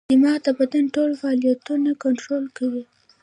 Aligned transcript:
دماغ 0.09 0.37
د 0.45 0.47
بدن 0.59 0.85
ټول 0.95 1.11
فعالیتونه 1.21 1.89
کنټرول 2.03 2.45
کوي. 2.57 2.83